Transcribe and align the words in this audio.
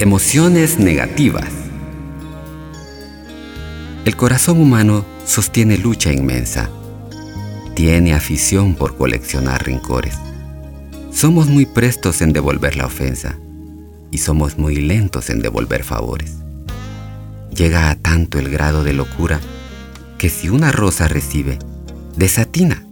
Emociones 0.00 0.78
negativas. 0.78 1.48
El 4.04 4.14
corazón 4.14 4.60
humano 4.60 5.04
sostiene 5.26 5.76
lucha 5.76 6.12
inmensa. 6.12 6.70
Tiene 7.74 8.14
afición 8.14 8.76
por 8.76 8.96
coleccionar 8.96 9.66
rencores. 9.66 10.14
Somos 11.10 11.48
muy 11.48 11.66
prestos 11.66 12.22
en 12.22 12.32
devolver 12.32 12.76
la 12.76 12.86
ofensa 12.86 13.40
y 14.12 14.18
somos 14.18 14.56
muy 14.56 14.76
lentos 14.76 15.30
en 15.30 15.40
devolver 15.40 15.82
favores. 15.82 16.36
Llega 17.52 17.90
a 17.90 17.96
tanto 17.96 18.38
el 18.38 18.50
grado 18.50 18.84
de 18.84 18.92
locura 18.92 19.40
que 20.16 20.30
si 20.30 20.48
una 20.48 20.70
rosa 20.70 21.08
recibe, 21.08 21.58
desatina. 22.14 22.84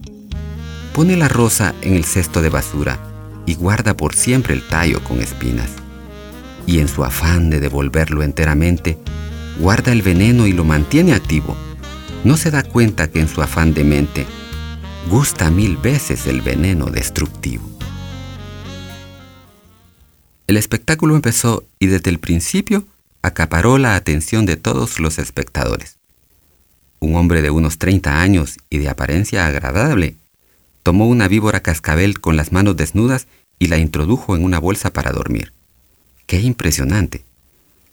Pone 0.93 1.17
la 1.17 1.29
rosa 1.29 1.73
en 1.83 1.95
el 1.95 2.05
cesto 2.05 2.43
de 2.43 2.49
basura 2.49 2.99
y 3.47 3.55
guarda 3.55 3.97
por 3.97 4.17
siempre 4.17 4.55
el 4.55 4.67
tallo 4.67 5.05
con 5.05 5.21
espinas 5.21 5.86
y 6.67 6.81
en 6.81 6.89
su 6.89 7.05
afán 7.05 7.49
de 7.51 7.61
devolverlo 7.61 8.23
enteramente, 8.23 8.99
guarda 9.59 9.93
el 9.93 10.03
veneno 10.03 10.47
y 10.47 10.53
lo 10.53 10.65
mantiene 10.65 11.15
activo. 11.15 11.57
No 12.25 12.37
se 12.37 12.51
da 12.51 12.63
cuenta 12.63 13.09
que 13.09 13.21
en 13.21 13.29
su 13.29 13.41
afán 13.41 13.73
de 13.73 13.85
mente, 13.85 14.27
gusta 15.09 15.51
mil 15.51 15.77
veces 15.77 16.27
el 16.27 16.43
veneno 16.43 16.87
destructivo. 16.87 17.71
El 20.47 20.57
espectáculo 20.57 21.15
empezó 21.15 21.65
y 21.79 21.87
desde 21.87 22.11
el 22.11 22.19
principio 22.19 22.87
acaparó 23.23 23.79
la 23.79 23.97
atención 23.97 24.47
de 24.47 24.57
todos 24.57 25.01
los 25.01 25.19
espectadores. 25.19 25.99
Un 27.01 27.17
hombre 27.17 27.43
de 27.43 27.51
unos 27.51 27.79
30 27.79 28.21
años 28.21 28.57
y 28.71 28.79
de 28.79 28.89
apariencia 28.89 29.47
agradable 29.47 30.17
tomó 30.83 31.09
una 31.09 31.27
víbora 31.27 31.61
cascabel 31.61 32.21
con 32.21 32.37
las 32.37 32.53
manos 32.53 32.77
desnudas 32.77 33.27
y 33.59 33.67
la 33.67 33.79
introdujo 33.79 34.37
en 34.37 34.45
una 34.45 34.61
bolsa 34.61 34.93
para 34.93 35.11
dormir. 35.11 35.56
¡Qué 36.27 36.41
impresionante! 36.41 37.23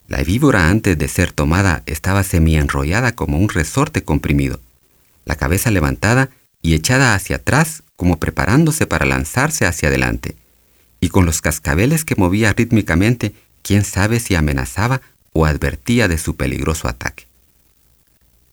La 0.07 0.23
víbora 0.23 0.69
antes 0.69 0.97
de 0.97 1.07
ser 1.07 1.31
tomada 1.31 1.83
estaba 1.85 2.23
semi-enrollada 2.23 3.13
como 3.13 3.37
un 3.37 3.49
resorte 3.49 4.03
comprimido, 4.03 4.59
la 5.25 5.35
cabeza 5.35 5.71
levantada 5.71 6.29
y 6.61 6.73
echada 6.73 7.13
hacia 7.13 7.37
atrás 7.37 7.83
como 7.95 8.17
preparándose 8.17 8.87
para 8.87 9.05
lanzarse 9.05 9.65
hacia 9.65 9.89
adelante, 9.89 10.35
y 10.99 11.09
con 11.09 11.25
los 11.25 11.41
cascabeles 11.41 12.05
que 12.05 12.15
movía 12.15 12.53
rítmicamente, 12.53 13.33
quién 13.61 13.83
sabe 13.83 14.19
si 14.19 14.35
amenazaba 14.35 15.01
o 15.31 15.45
advertía 15.45 16.07
de 16.07 16.17
su 16.17 16.35
peligroso 16.35 16.87
ataque. 16.87 17.25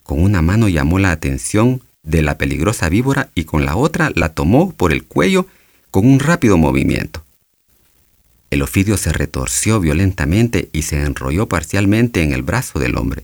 Con 0.03 0.21
una 0.21 0.41
mano 0.41 0.67
llamó 0.67 0.99
la 0.99 1.11
atención 1.11 1.81
de 2.03 2.21
la 2.21 2.37
peligrosa 2.37 2.89
víbora 2.89 3.29
y 3.35 3.45
con 3.45 3.65
la 3.65 3.75
otra 3.75 4.11
la 4.15 4.29
tomó 4.29 4.71
por 4.73 4.91
el 4.91 5.03
cuello 5.05 5.47
con 5.89 6.05
un 6.05 6.19
rápido 6.19 6.57
movimiento. 6.57 7.23
El 8.51 8.61
ofidio 8.61 8.97
se 8.97 9.13
retorció 9.13 9.79
violentamente 9.79 10.69
y 10.73 10.81
se 10.81 11.01
enrolló 11.01 11.47
parcialmente 11.47 12.21
en 12.21 12.33
el 12.33 12.43
brazo 12.43 12.79
del 12.79 12.97
hombre. 12.97 13.23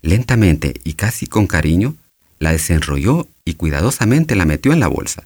Lentamente 0.00 0.80
y 0.82 0.94
casi 0.94 1.26
con 1.26 1.46
cariño, 1.46 1.94
la 2.38 2.52
desenrolló 2.52 3.28
y 3.44 3.54
cuidadosamente 3.54 4.34
la 4.34 4.46
metió 4.46 4.72
en 4.72 4.80
la 4.80 4.88
bolsa. 4.88 5.24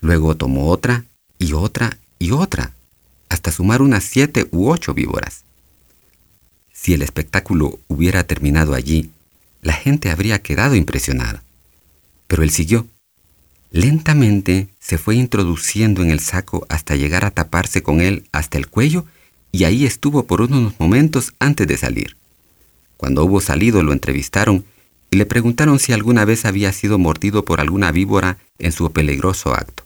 Luego 0.00 0.36
tomó 0.36 0.68
otra 0.68 1.04
y 1.40 1.52
otra 1.52 1.98
y 2.20 2.30
otra, 2.30 2.74
hasta 3.28 3.50
sumar 3.50 3.82
unas 3.82 4.04
siete 4.04 4.46
u 4.52 4.70
ocho 4.70 4.94
víboras. 4.94 5.42
Si 6.72 6.94
el 6.94 7.02
espectáculo 7.02 7.80
hubiera 7.88 8.22
terminado 8.22 8.74
allí, 8.74 9.10
la 9.62 9.72
gente 9.72 10.10
habría 10.10 10.40
quedado 10.40 10.76
impresionada. 10.76 11.42
Pero 12.28 12.44
él 12.44 12.50
siguió 12.50 12.86
Lentamente 13.70 14.68
se 14.80 14.96
fue 14.96 15.16
introduciendo 15.16 16.02
en 16.02 16.10
el 16.10 16.20
saco 16.20 16.66
hasta 16.68 16.96
llegar 16.96 17.24
a 17.24 17.30
taparse 17.30 17.82
con 17.82 18.00
él 18.00 18.24
hasta 18.32 18.56
el 18.56 18.68
cuello 18.68 19.04
y 19.52 19.64
ahí 19.64 19.84
estuvo 19.84 20.24
por 20.24 20.40
unos 20.40 20.78
momentos 20.78 21.34
antes 21.38 21.66
de 21.66 21.76
salir. 21.76 22.16
Cuando 22.96 23.24
hubo 23.24 23.40
salido 23.40 23.82
lo 23.82 23.92
entrevistaron 23.92 24.64
y 25.10 25.16
le 25.16 25.26
preguntaron 25.26 25.78
si 25.78 25.92
alguna 25.92 26.24
vez 26.24 26.44
había 26.44 26.72
sido 26.72 26.98
mordido 26.98 27.44
por 27.44 27.60
alguna 27.60 27.92
víbora 27.92 28.38
en 28.58 28.72
su 28.72 28.90
peligroso 28.90 29.54
acto, 29.54 29.84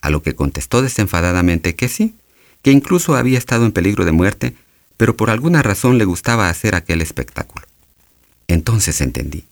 a 0.00 0.10
lo 0.10 0.22
que 0.22 0.34
contestó 0.34 0.82
desenfadadamente 0.82 1.74
que 1.74 1.88
sí, 1.88 2.14
que 2.62 2.72
incluso 2.72 3.16
había 3.16 3.38
estado 3.38 3.64
en 3.64 3.72
peligro 3.72 4.04
de 4.04 4.12
muerte, 4.12 4.54
pero 4.96 5.16
por 5.16 5.30
alguna 5.30 5.62
razón 5.62 5.98
le 5.98 6.04
gustaba 6.04 6.48
hacer 6.48 6.74
aquel 6.74 7.00
espectáculo. 7.00 7.64
Entonces 8.48 9.00
entendí. 9.00 9.44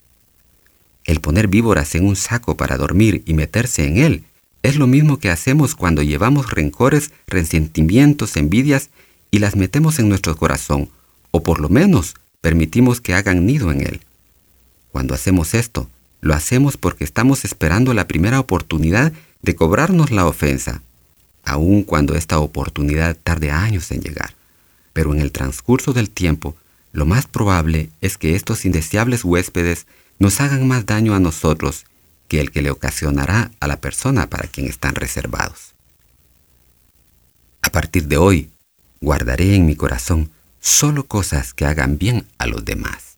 El 1.08 1.22
poner 1.22 1.48
víboras 1.48 1.94
en 1.94 2.06
un 2.06 2.16
saco 2.16 2.58
para 2.58 2.76
dormir 2.76 3.22
y 3.24 3.32
meterse 3.32 3.86
en 3.86 3.96
él 3.96 4.24
es 4.62 4.76
lo 4.76 4.86
mismo 4.86 5.18
que 5.18 5.30
hacemos 5.30 5.74
cuando 5.74 6.02
llevamos 6.02 6.50
rencores, 6.50 7.12
resentimientos, 7.26 8.36
envidias 8.36 8.90
y 9.30 9.38
las 9.38 9.56
metemos 9.56 9.98
en 9.98 10.10
nuestro 10.10 10.36
corazón, 10.36 10.90
o 11.30 11.42
por 11.42 11.60
lo 11.60 11.70
menos 11.70 12.14
permitimos 12.42 13.00
que 13.00 13.14
hagan 13.14 13.46
nido 13.46 13.72
en 13.72 13.80
él. 13.80 14.00
Cuando 14.92 15.14
hacemos 15.14 15.54
esto, 15.54 15.88
lo 16.20 16.34
hacemos 16.34 16.76
porque 16.76 17.04
estamos 17.04 17.46
esperando 17.46 17.94
la 17.94 18.06
primera 18.06 18.38
oportunidad 18.38 19.14
de 19.40 19.54
cobrarnos 19.54 20.10
la 20.10 20.26
ofensa, 20.26 20.82
aun 21.42 21.84
cuando 21.84 22.16
esta 22.16 22.38
oportunidad 22.38 23.16
tarde 23.16 23.50
años 23.50 23.90
en 23.92 24.02
llegar. 24.02 24.34
Pero 24.92 25.14
en 25.14 25.22
el 25.22 25.32
transcurso 25.32 25.94
del 25.94 26.10
tiempo, 26.10 26.54
lo 26.92 27.06
más 27.06 27.26
probable 27.26 27.88
es 28.02 28.18
que 28.18 28.34
estos 28.34 28.66
indeseables 28.66 29.24
huéspedes 29.24 29.86
nos 30.18 30.40
hagan 30.40 30.66
más 30.66 30.86
daño 30.86 31.14
a 31.14 31.20
nosotros 31.20 31.84
que 32.28 32.40
el 32.40 32.50
que 32.50 32.62
le 32.62 32.70
ocasionará 32.70 33.50
a 33.60 33.66
la 33.66 33.80
persona 33.80 34.28
para 34.28 34.48
quien 34.48 34.66
están 34.66 34.94
reservados. 34.94 35.74
A 37.62 37.70
partir 37.70 38.06
de 38.08 38.16
hoy, 38.16 38.50
guardaré 39.00 39.54
en 39.54 39.66
mi 39.66 39.76
corazón 39.76 40.30
solo 40.60 41.06
cosas 41.06 41.54
que 41.54 41.64
hagan 41.64 41.98
bien 41.98 42.26
a 42.38 42.46
los 42.46 42.64
demás. 42.64 43.17